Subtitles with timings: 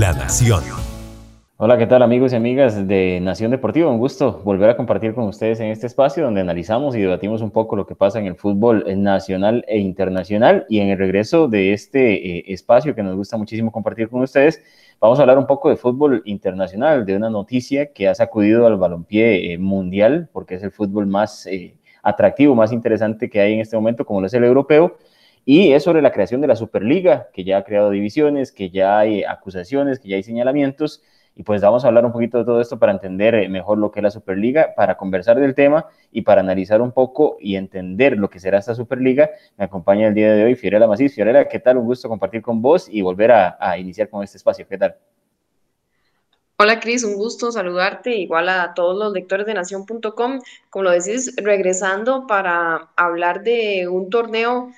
[0.00, 0.62] La Nación.
[1.58, 3.90] Hola, ¿qué tal amigos y amigas de Nación Deportiva?
[3.90, 7.50] Un gusto volver a compartir con ustedes en este espacio donde analizamos y debatimos un
[7.50, 11.74] poco lo que pasa en el fútbol nacional e internacional y en el regreso de
[11.74, 14.62] este eh, espacio que nos gusta muchísimo compartir con ustedes,
[14.98, 18.78] vamos a hablar un poco de fútbol internacional, de una noticia que ha sacudido al
[18.78, 23.60] balompié eh, mundial porque es el fútbol más eh, atractivo, más interesante que hay en
[23.60, 24.96] este momento, como lo es el europeo
[25.52, 29.00] y es sobre la creación de la Superliga, que ya ha creado divisiones, que ya
[29.00, 31.02] hay acusaciones, que ya hay señalamientos.
[31.34, 33.90] Y pues vamos a hablar un poquito de todo esto para entender eh, mejor lo
[33.90, 38.16] que es la Superliga, para conversar del tema y para analizar un poco y entender
[38.16, 39.28] lo que será esta Superliga.
[39.56, 41.16] Me acompaña el día de hoy Fiorella Macís.
[41.16, 41.78] Fiorella, ¿qué tal?
[41.78, 44.68] Un gusto compartir con vos y volver a, a iniciar con este espacio.
[44.68, 44.94] ¿Qué tal?
[46.58, 50.40] Hola Cris, un gusto saludarte, igual a todos los lectores de nación.com.
[50.68, 54.70] Como lo decís, regresando para hablar de un torneo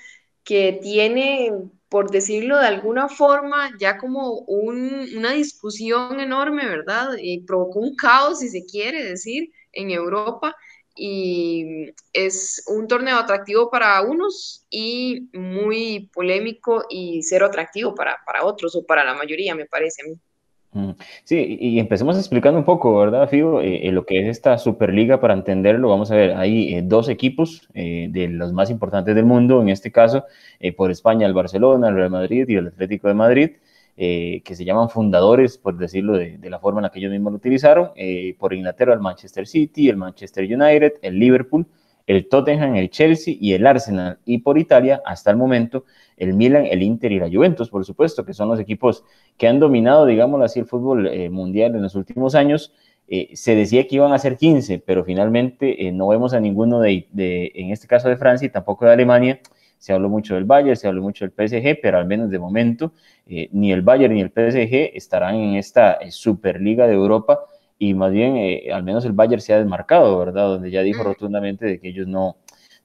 [0.44, 1.52] que tiene,
[1.88, 7.10] por decirlo de alguna forma, ya como una discusión enorme, ¿verdad?
[7.18, 10.54] Y provocó un caos, si se quiere decir, en Europa.
[10.94, 18.44] Y es un torneo atractivo para unos y muy polémico y cero atractivo para, para
[18.44, 20.16] otros, o para la mayoría, me parece a mí.
[21.24, 23.60] Sí, y empecemos explicando un poco, ¿verdad, Figo?
[23.60, 27.10] Eh, eh, lo que es esta Superliga, para entenderlo, vamos a ver, hay eh, dos
[27.10, 30.24] equipos de los más importantes del mundo, en este caso,
[30.76, 33.50] por España, el Barcelona, el Real Madrid y el Atlético de Madrid,
[33.96, 37.32] que se llaman fundadores, por decirlo de, de, la forma en la que ellos mismos
[37.32, 37.90] lo utilizaron,
[38.38, 41.66] por Inglaterra, el Manchester City, el Manchester United, el Liverpool,
[42.06, 44.18] el Tottenham, el Chelsea y el Arsenal.
[44.24, 45.84] Y por Italia, hasta el momento,
[46.16, 49.04] el Milan, el Inter y la Juventus, por supuesto, que son los equipos
[49.36, 52.72] que han dominado, digámoslo así, el fútbol eh, mundial en los últimos años.
[53.08, 56.80] Eh, se decía que iban a ser 15, pero finalmente eh, no vemos a ninguno
[56.80, 57.08] de,
[57.54, 59.40] en este caso de Francia y tampoco de Alemania.
[59.78, 62.92] Se habló mucho del Bayern, se habló mucho del PSG, pero al menos de momento
[63.26, 67.40] ni el Bayern ni el PSG estarán en esta Superliga de Europa
[67.84, 68.38] y más bien,
[68.72, 70.46] al menos el Bayern se ha desmarcado, ¿verdad?
[70.46, 72.36] Donde ya dijo rotundamente de que ellos no,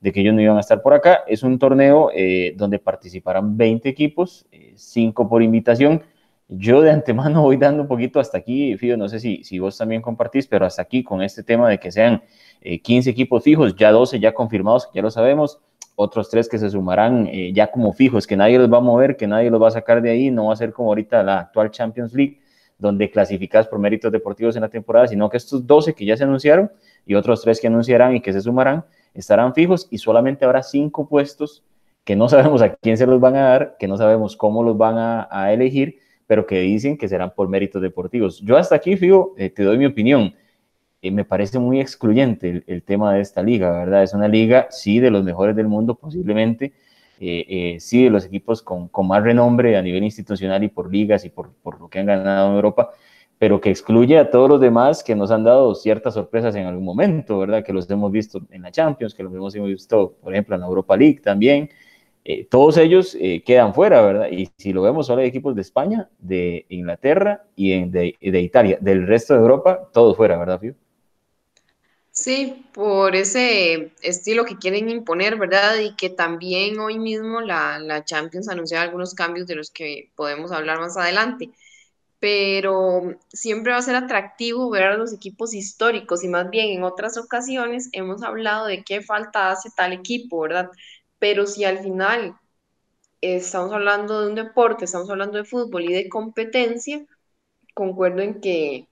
[0.01, 1.23] de que ellos no iban a estar por acá.
[1.27, 6.01] Es un torneo eh, donde participarán 20 equipos, 5 eh, por invitación.
[6.47, 9.77] Yo de antemano voy dando un poquito hasta aquí, Fido, no sé si, si vos
[9.77, 12.23] también compartís, pero hasta aquí con este tema de que sean
[12.63, 15.59] 15 eh, equipos fijos, ya 12 ya confirmados, ya lo sabemos,
[15.95, 19.27] otros 3 que se sumarán ya como fijos, que nadie los va a mover, que
[19.27, 21.69] nadie los va a sacar de ahí, no va a ser como ahorita la actual
[21.69, 22.39] Champions League,
[22.77, 26.23] donde clasificas por méritos deportivos en la temporada, sino que estos 12 que ya se
[26.23, 26.71] anunciaron
[27.05, 31.07] y otros 3 que anunciarán y que se sumarán, estarán fijos y solamente habrá cinco
[31.07, 31.63] puestos
[32.03, 34.77] que no sabemos a quién se los van a dar, que no sabemos cómo los
[34.77, 38.39] van a, elegir, pero que dicen que serán por méritos deportivos.
[38.41, 40.33] Yo hasta aquí, Figo, eh, te doy mi opinión.
[41.01, 44.03] Eh, me parece muy excluyente el, tema de esta liga, ¿verdad?
[44.03, 46.73] Es una liga, sí, de los mejores del mundo, posiblemente,
[47.19, 51.25] eh, sí, de los equipos con, con, más renombre a nivel institucional y por ligas
[51.25, 52.91] y por, por lo que han ganado en Europa,
[53.39, 56.85] pero que excluye a todos los demás que nos han dado ciertas sorpresas en algún
[56.85, 57.63] momento, ¿verdad?
[57.63, 60.67] Que los hemos visto en la Champions, que los hemos visto, por ejemplo, en la
[60.67, 61.69] Europa League también.
[62.29, 64.27] Eh, todos ellos eh, quedan fuera, ¿verdad?
[64.29, 68.77] Y si lo vemos, solo hay equipos de España, de Inglaterra y de, de, Italia.
[68.81, 70.75] Del resto de Europa, todos fuera, ¿verdad, Fio?
[72.19, 75.77] Sí, por ese estilo que quieren imponer, ¿verdad?
[75.79, 80.51] Y que también hoy mismo la, la Champions anunció algunos cambios de los que podemos
[80.51, 81.51] hablar más adelante
[82.19, 86.83] pero siempre va a ser atractivo ver a los equipos históricos y más bien en
[86.83, 90.71] otras ocasiones hemos hablado de qué falta hace tal equipo, ¿verdad?
[91.19, 92.35] Pero si al final
[93.21, 97.05] estamos hablando de un deporte, estamos hablando de fútbol y de competencia,
[97.75, 98.87] concuerdo en que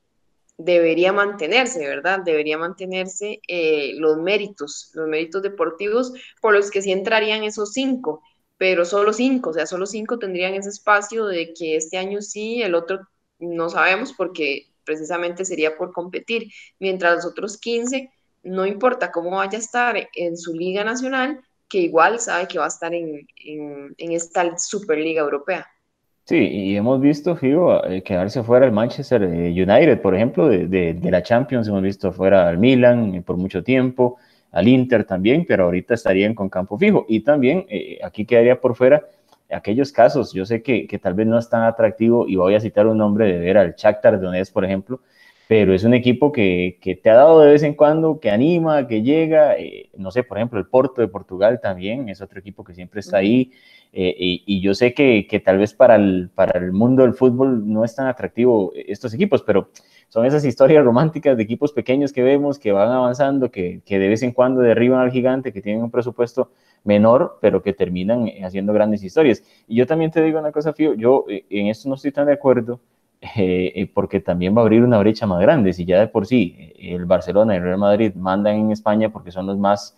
[0.57, 2.21] debería mantenerse, ¿verdad?
[2.23, 8.21] Debería mantenerse eh, los méritos, los méritos deportivos por los que sí entrarían esos cinco,
[8.57, 12.61] pero solo cinco, o sea, solo cinco tendrían ese espacio de que este año sí,
[12.61, 13.01] el otro
[13.39, 18.11] no sabemos porque precisamente sería por competir, mientras los otros 15,
[18.43, 22.65] no importa cómo vaya a estar en su liga nacional, que igual sabe que va
[22.65, 23.27] a estar en,
[23.97, 25.67] esta Superliga Europea.
[26.27, 30.97] Sí, y hemos visto, Figo, eh, quedarse fuera el Manchester eh, United, por ejemplo, de,
[31.03, 34.17] la Champions, hemos visto fuera al Milan eh, por mucho tiempo,
[34.51, 37.05] al Inter también, pero ahorita estarían con campo fijo.
[37.07, 37.67] Y también
[38.03, 39.03] aquí quedaría por fuera
[39.51, 42.59] aquellos casos, yo sé que, que, tal vez no es tan atractivo y voy a
[42.59, 45.01] citar un nombre de ver al Shakhtar Donetsk, por ejemplo,
[45.47, 48.87] pero es un equipo que, que, te ha dado de vez en cuando, que anima,
[48.87, 52.63] que llega, eh, no sé, por ejemplo, el Porto de Portugal también es otro equipo
[52.63, 53.51] que siempre está ahí,
[53.97, 57.85] eh, y, yo sé que, tal vez para el, para el mundo del fútbol no
[57.85, 59.69] es tan atractivo estos equipos, pero
[60.09, 64.21] son esas historias románticas de equipos pequeños que vemos, que van avanzando, que, de vez
[64.21, 66.51] en cuando derriban al gigante, que tienen un presupuesto
[66.83, 69.41] menor, pero que terminan haciendo grandes historias.
[69.65, 72.25] Y yo también te digo una cosa, Fío, yo eh, en esto no estoy tan
[72.25, 72.81] de acuerdo
[73.93, 75.71] porque también va a abrir una brecha más grande.
[75.71, 79.31] Si ya de por sí el Barcelona y el Real Madrid mandan en España porque
[79.31, 79.95] son los más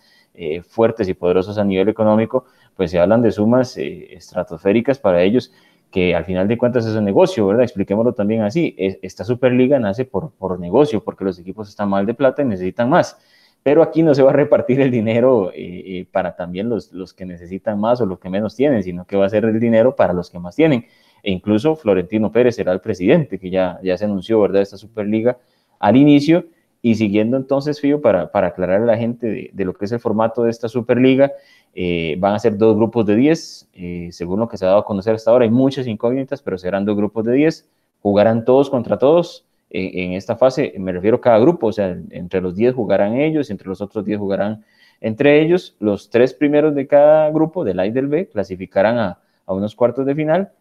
[0.68, 2.44] fuertes y poderosos a nivel económico,
[2.76, 5.52] pues se hablan de sumas estratosféricas para ellos
[5.90, 7.62] que al final de cuentas es un negocio, ¿verdad?
[7.62, 8.74] Expliquémoslo también así.
[8.78, 12.90] Esta Superliga nace por, por negocio, porque los equipos están mal de plata y necesitan
[12.90, 13.18] más.
[13.62, 17.12] Pero aquí no se va a repartir el dinero eh, eh, para también los, los
[17.12, 19.96] que necesitan más o los que menos tienen, sino que va a ser el dinero
[19.96, 20.86] para los que más tienen.
[21.22, 25.38] E incluso Florentino Pérez será el presidente, que ya, ya se anunció, ¿verdad?, esta Superliga
[25.80, 26.44] al inicio.
[26.80, 29.92] Y siguiendo entonces, Fío, para, para aclarar a la gente de, de lo que es
[29.92, 31.32] el formato de esta Superliga,
[31.74, 34.80] eh, van a ser dos grupos de 10, eh, según lo que se ha dado
[34.80, 35.44] a conocer hasta ahora.
[35.44, 37.68] Hay muchas incógnitas, pero serán dos grupos de 10.
[38.02, 39.44] Jugarán todos contra todos.
[39.70, 43.50] En esta fase, me refiero a cada grupo, o sea, entre los 10 jugarán ellos,
[43.50, 44.64] entre los otros 10 jugarán
[45.00, 45.76] entre ellos.
[45.78, 49.74] Los tres primeros de cada grupo, del A y del B, clasificarán a, a unos
[49.74, 50.52] cuartos de final.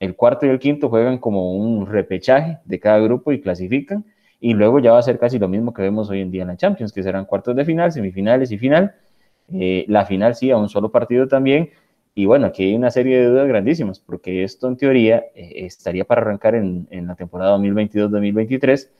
[0.00, 4.04] El cuarto y el quinto juegan como un repechaje de cada grupo y clasifican.
[4.44, 6.48] Y luego ya va a ser casi lo mismo que vemos hoy en día en
[6.48, 8.94] la Champions, que serán cuartos de final, semifinales y final
[9.50, 11.70] eh, la final sí, a un solo partido también.
[12.14, 16.04] Y bueno, aquí hay una serie de dudas grandísimas, porque esto en teoría eh, estaría
[16.04, 18.90] para arrancar en, la temporada 2022-2023,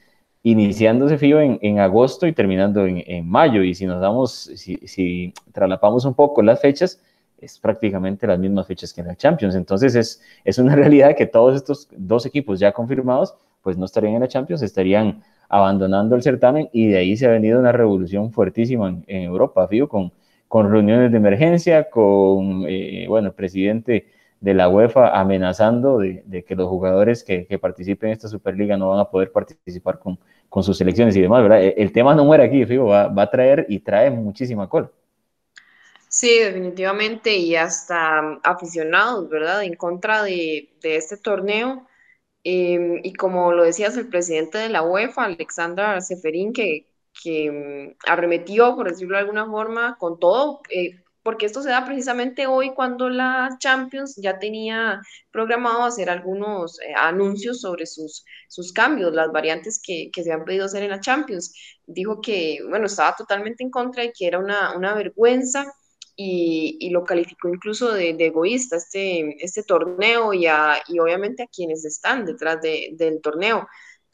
[0.44, 3.62] iniciándose fío en, en, agosto y terminando en, en, mayo.
[3.62, 7.02] Y si nos damos, si, si traslapamos un poco las fechas,
[7.38, 9.56] es prácticamente las mismas fechas que en la Champions.
[9.56, 14.14] Entonces es, es una realidad que todos estos dos equipos ya confirmados, pues no estarían
[14.14, 18.32] en la Champions, estarían abandonando el certamen y de ahí se ha venido una revolución
[18.32, 20.12] fuertísima en, Europa, fío, con
[20.54, 24.06] con reuniones de emergencia, con, eh, bueno, el presidente
[24.40, 29.00] de la UEFA amenazando de, que los jugadores que, participen en esta Superliga no van
[29.00, 30.16] a poder participar con,
[30.48, 31.60] con sus selecciones y demás, ¿verdad?
[31.60, 34.92] E, el, tema no muere aquí, fijo, va, va, a traer y trae muchísima cola.
[36.08, 39.64] Sí, definitivamente, y hasta aficionados, ¿verdad?
[39.64, 41.84] En contra de, de este torneo.
[42.44, 46.86] Em, y como lo decías, el presidente de la UEFA, Alexandra Seferín, que,
[47.22, 51.86] que mm, arremetió, por decirlo de alguna forma, con todo, eh, porque esto se da
[51.86, 55.00] precisamente hoy cuando la Champions ya tenía
[55.30, 60.44] programado hacer algunos eh, anuncios sobre sus, sus cambios, las variantes que, que, se han
[60.44, 61.54] pedido hacer en la Champions.
[61.86, 65.72] Dijo que, bueno, estaba totalmente en contra y que era una, una vergüenza.
[66.16, 71.42] Y, y, lo calificó incluso de, de, egoísta este, este torneo y, a, y obviamente
[71.42, 73.66] a quienes están detrás de, del torneo.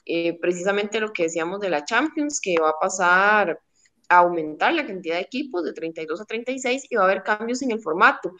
[0.06, 3.61] Eh, precisamente lo que decíamos de la Champions, que va a pasar
[4.08, 7.62] a aumentar la cantidad de equipos de 32 a 36 y va a haber cambios
[7.62, 8.32] en el formato,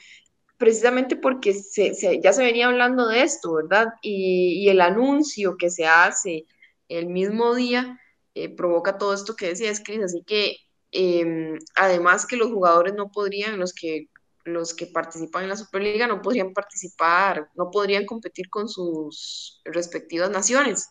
[0.57, 3.89] precisamente porque ya se venía hablando de esto, ¿verdad?
[4.03, 6.47] Y, el anuncio que se hace
[6.89, 8.01] el mismo día
[8.35, 10.57] eh, provoca todo esto que decía Cris, así que
[10.93, 14.09] em, además que los jugadores no podrían, los que
[14.45, 20.31] los que participan en la Superliga no podrían participar, no podrían competir con sus respectivas
[20.31, 20.89] naciones.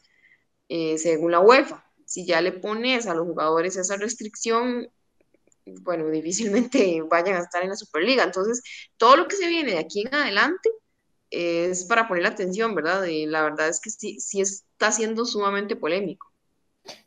[0.70, 1.84] Eh, según la UEFA.
[2.06, 4.88] Si ya le pones a los jugadores esa restricción,
[5.82, 8.24] bueno, difícilmente vayan a estar en la Superliga.
[8.24, 8.62] Entonces,
[8.98, 10.70] todo lo que se viene de aquí en adelante
[11.32, 13.04] es para poner la atención, ¿verdad?
[13.06, 16.29] Y la verdad es que sí, sí está siendo sumamente polémico.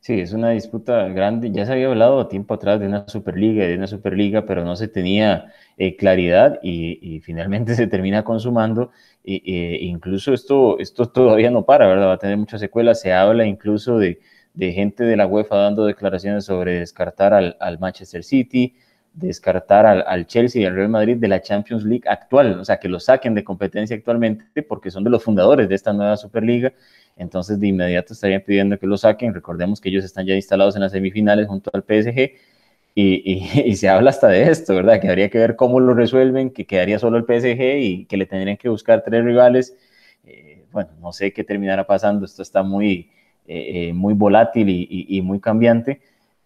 [0.00, 1.50] Sí, es una disputa grande.
[1.50, 4.88] Ya se había hablado tiempo atrás de una Superliga, de una Superliga, pero no se
[4.88, 8.90] tenía eh, claridad y, finalmente se termina consumando.
[9.24, 12.08] E, incluso esto, esto todavía no para, ¿verdad?
[12.08, 13.00] Va a tener muchas secuelas.
[13.00, 14.20] Se habla incluso de,
[14.54, 18.74] de gente de la UEFA dando declaraciones sobre descartar al, al Manchester City,
[19.14, 22.78] descartar al, al, Chelsea y al Real Madrid de la Champions League actual, o sea,
[22.78, 26.72] que lo saquen de competencia actualmente porque son de los fundadores de esta nueva Superliga
[27.16, 29.34] entonces de inmediato estarían pidiendo que lo saquen.
[29.34, 32.32] Recordemos que ellos están ya instalados en las semifinales junto al PSG
[32.94, 35.00] y, se habla hasta de esto, ¿verdad?
[35.00, 38.26] Que habría que ver cómo lo resuelven, que quedaría solo el PSG y que le
[38.26, 39.76] tendrían que buscar tres rivales.
[40.24, 43.10] Eh, bueno, no sé qué terminará pasando, esto está muy,
[43.46, 46.00] eh, eh, muy volátil y muy cambiante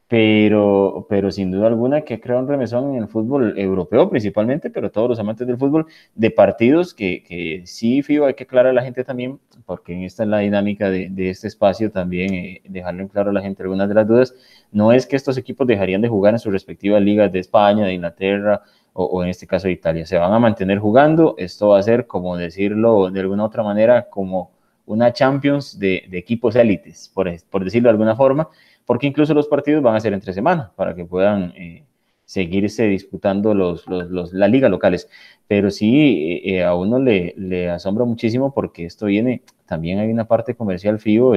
[0.09, 4.91] pero, pero sin duda alguna que crea un remesón en el fútbol europeo principalmente, pero
[4.91, 8.75] todos los amantes del fútbol, de partidos que, que sí, FIBA, hay que aclarar a
[8.75, 13.03] la gente también, porque en esta es la dinámica de, este espacio también, eh, dejarle
[13.03, 14.35] en claro a la gente algunas de las dudas,
[14.71, 17.95] no es que estos equipos dejarían de jugar en sus respectivas ligas de España, de
[17.95, 21.83] Inglaterra o, en este caso de Italia, se van a mantener jugando, esto va a
[21.83, 24.53] ser, como decirlo de alguna otra manera, como
[24.87, 28.49] una Champions de, equipos élites, por decirlo de alguna forma,
[28.87, 31.85] porque incluso los partidos van a ser entre semana para que puedan eh,
[32.25, 35.09] seguirse disputando los, los, las ligas locales.
[35.49, 40.11] Pero sí, eh, eh, a uno le, le, asombra muchísimo porque esto viene, también hay
[40.11, 41.35] una parte comercial FIO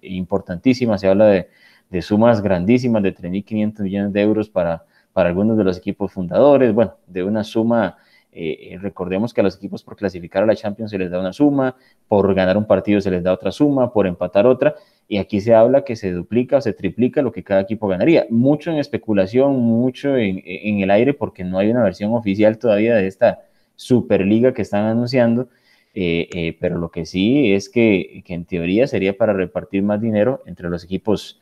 [0.00, 1.48] importantísima, se habla de,
[1.90, 6.72] de sumas grandísimas de 3.500 millones de euros para, para algunos de los equipos fundadores,
[6.72, 7.96] bueno, de una suma
[8.38, 11.32] eh, recordemos que a los equipos por clasificar a la Champions se les da una
[11.32, 11.74] suma,
[12.06, 14.74] por ganar un partido se les da otra suma, por empatar otra,
[15.08, 18.26] y aquí se habla que se duplica o se triplica lo que cada equipo ganaría.
[18.28, 23.06] Mucho en especulación, mucho en, el aire, porque no hay una versión oficial todavía de
[23.06, 23.40] esta
[23.74, 25.48] Superliga que están anunciando,
[25.94, 30.00] eh, eh, pero lo que sí es que, que, en teoría sería para repartir más
[30.00, 31.40] dinero entre los equipos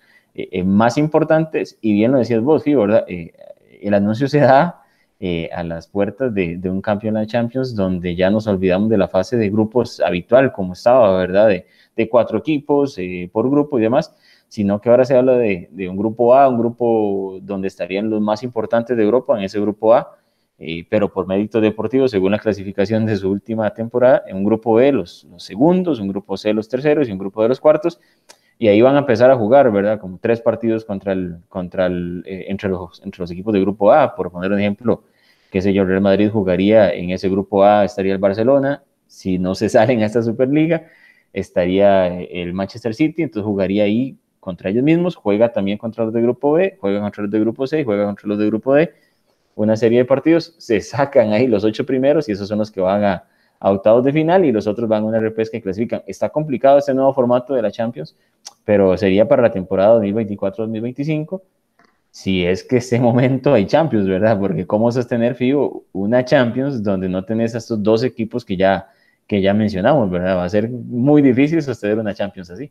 [0.65, 3.05] más importantes, y bien lo decías vos, sí, ¿verdad?
[3.09, 4.84] el anuncio se da
[5.27, 9.09] eh, a las puertas de, un campeón de Champions, donde ya nos olvidamos de la
[9.09, 11.49] fase de grupos habitual, como estaba, ¿verdad?
[11.49, 14.15] De, cuatro equipos eh, por grupo y demás,
[14.49, 18.43] sino que ahora se habla de, un grupo A, un grupo donde estarían los más
[18.43, 20.15] importantes de Europa en ese grupo A,
[20.59, 24.75] eh, pero por mérito deportivo, según la clasificación de su última temporada, en un grupo
[24.75, 27.99] B los, los segundos, un grupo C los terceros y un grupo de los cuartos
[28.59, 29.99] y ahí van a empezar a jugar, ¿verdad?
[29.99, 34.15] Como tres partidos contra el, contra el, entre, los, entre los equipos de grupo A,
[34.15, 35.05] por poner un ejemplo,
[35.55, 39.69] qué sé Real Madrid jugaría en ese grupo A, estaría el Barcelona, si no se
[39.75, 40.89] sale en esta Superliga,
[41.33, 46.23] estaría el Manchester City, entonces jugaría ahí contra ellos mismos, juega también contra los de
[46.23, 48.95] grupo B, juega contra los de grupo C, juega contra los de grupo D,
[49.55, 52.81] una serie de partidos, se sacan ahí los ocho primeros y esos son los que
[52.81, 53.29] van a,
[53.61, 56.03] a octavos de final y los otros van a una repesca y clasifican.
[56.09, 58.17] Está complicado este nuevo formato de la Champions,
[58.65, 61.41] pero sería para la temporada 2024-2025
[62.15, 64.39] si es que ese momento hay Champions, ¿verdad?
[64.39, 68.89] Porque cómo sostener, Figo, una Champions donde no tenés a estos dos equipos que ya,
[69.27, 70.37] que ya mencionamos, ¿verdad?
[70.37, 72.71] Va a ser muy difícil sostener una Champions así.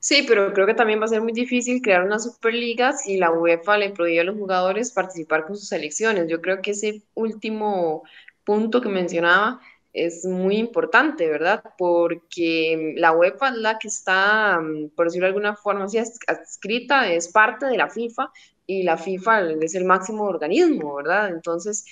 [0.00, 3.30] Sí, pero creo que también va a ser muy difícil crear una Superliga si la
[3.30, 6.28] UEFA le prohíbe a los jugadores participar con sus selecciones.
[6.28, 8.02] Yo creo que ese último
[8.44, 9.60] punto que mencionaba
[9.92, 11.62] es muy importante, ¿verdad?
[11.76, 17.12] Porque la UEFA es la que está, mm, por decirlo de alguna forma, así adscrita,
[17.12, 18.30] es parte de la FIFA
[18.66, 21.30] y la FIFA es el máximo organismo, ¿verdad?
[21.30, 21.84] Entonces,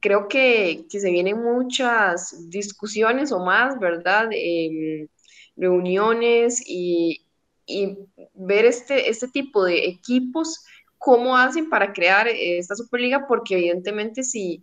[0.00, 4.28] creo que, se vienen muchas discusiones o más, ¿verdad?
[4.32, 5.08] Em,
[5.56, 7.26] reuniones y,
[8.34, 10.64] ver este, este tipo de equipos,
[10.98, 14.62] cómo hacen para crear esta Superliga, porque evidentemente si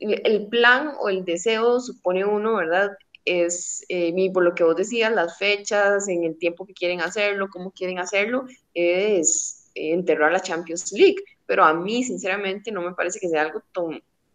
[0.00, 2.90] el plan o el deseo, supone uno, ¿verdad?
[3.24, 7.48] Es, eh, por lo que vos decías, las fechas, en el tiempo que quieren hacerlo,
[7.50, 11.22] cómo quieren hacerlo, es enterrar la Champions League.
[11.46, 13.62] Pero a mí, sinceramente, no me parece que sea algo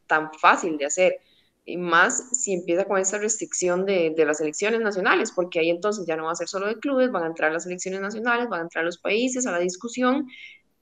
[0.07, 1.19] tan, fácil de hacer.
[1.67, 6.05] Y más si empieza con esa restricción de, de, las elecciones nacionales, porque ahí entonces
[6.05, 8.59] ya no va a ser solo de clubes, van a entrar las elecciones nacionales, van
[8.59, 10.27] a entrar los países a la discusión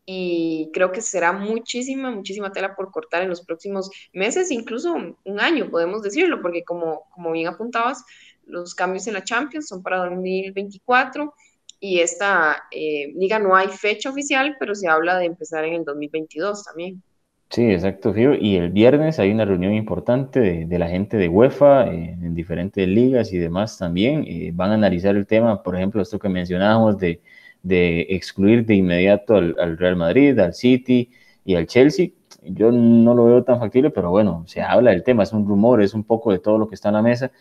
[0.06, 5.40] y creo que será muchísima, muchísima tela por cortar en los próximos meses, incluso un
[5.40, 8.04] año, podemos decirlo, porque como, como bien apuntabas,
[8.46, 11.34] los cambios en la Champions son para 2024
[11.80, 15.86] y esta eh, liga no hay fecha oficial, pero se habla de empezar en el
[15.86, 17.02] 2022 también.
[17.50, 18.34] Sí, exacto, Fío.
[18.34, 22.88] Y el viernes hay una reunión importante de, la gente de UEFA eh, en diferentes
[22.88, 24.26] ligas y demás también.
[24.28, 27.22] Eh, van a analizar el tema, por ejemplo, esto que mencionábamos de
[27.64, 31.10] de excluir de inmediato al, Real Madrid, al City
[31.46, 32.10] y al Chelsea.
[32.44, 35.82] Yo no lo veo tan factible, pero bueno, se habla del tema, es un rumor,
[35.82, 37.32] es un poco de todo lo que está en la mesa.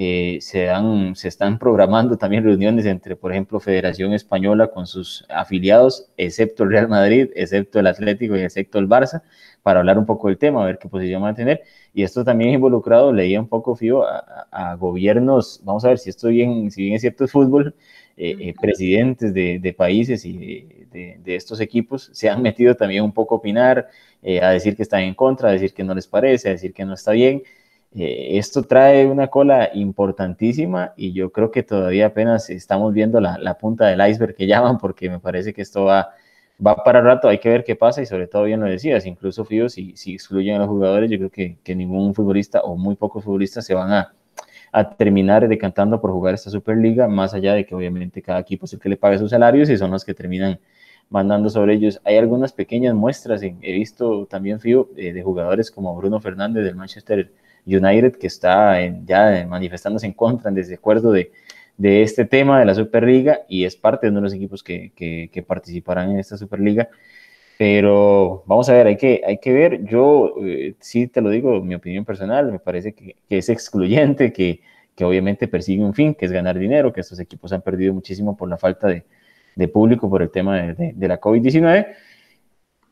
[0.00, 5.24] Eh, se, dan, se están programando también reuniones entre, por ejemplo, Federación Española con sus
[5.28, 9.22] afiliados, excepto el Real Madrid, excepto el Atlético y excepto el Barça,
[9.64, 11.62] para hablar un poco del tema, a ver qué posición van a tener.
[11.92, 16.28] Y esto también involucrado, leía un poco, Fío, a, gobiernos, vamos a ver si esto
[16.28, 17.74] bien, si bien es cierto el fútbol,
[18.20, 23.36] eh, eh, presidentes de, países y de, estos equipos se han metido también un poco
[23.36, 23.88] a opinar,
[24.22, 26.74] eh, a decir que están en contra, a decir que no les parece, a decir
[26.74, 27.44] que no está bien.
[27.92, 33.86] esto trae una cola importantísima y yo creo que todavía apenas estamos viendo la, punta
[33.86, 36.10] del iceberg que llaman porque me parece que esto va,
[36.64, 39.44] va para rato, hay que ver qué pasa y sobre todo bien lo decías, incluso
[39.44, 42.96] Fío, si, si excluyen a los jugadores, yo creo que, que ningún futbolista o muy
[42.96, 44.12] pocos futbolistas se van a,
[44.72, 48.72] a terminar decantando por jugar esta Superliga, más allá de que obviamente cada equipo es
[48.72, 50.58] el que le paga sus salarios y son los que terminan
[51.10, 52.00] mandando sobre ellos.
[52.04, 56.76] Hay algunas pequeñas muestras, he visto también, Fío, eh, de jugadores como Bruno Fernández del
[56.76, 57.30] Manchester
[57.66, 61.32] United, que está ya manifestándose en contra, en desacuerdo de,
[61.76, 64.92] de este tema de la Superliga y es parte de uno de los equipos que,
[64.96, 66.88] que participarán en esta Superliga.
[67.58, 69.84] Pero vamos a ver, hay que, hay que ver.
[69.84, 74.62] Yo eh, sí te lo digo, mi opinión personal, me parece que, es excluyente, que,
[74.94, 78.36] que, obviamente persigue un fin, que es ganar dinero, que estos equipos han perdido muchísimo
[78.36, 79.04] por la falta de,
[79.56, 81.88] de público, por el tema de, de, la COVID-19.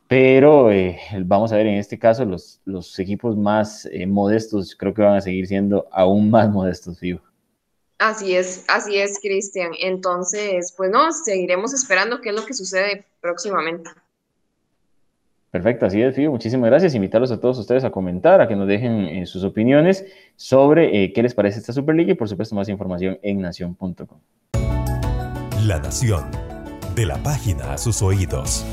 [0.09, 4.93] Pero eh, vamos a ver, en este caso, los, los equipos más eh, modestos creo
[4.93, 7.21] que van a seguir siendo aún más modestos, Fijo.
[7.99, 9.71] Así es, así es, Cristian.
[9.79, 13.89] Entonces, pues no, seguiremos esperando qué es lo que sucede próximamente.
[15.57, 16.29] Perfecto, así es, Fío.
[16.29, 16.93] Muchísimas gracias.
[16.93, 21.13] Invitarlos a todos ustedes a comentar, a que nos dejen eh, sus opiniones sobre eh,
[21.13, 24.19] qué les parece esta Superliga y, por supuesto, más información en nación.com.
[25.65, 26.25] La Nación,
[26.93, 28.63] de la página a sus oídos.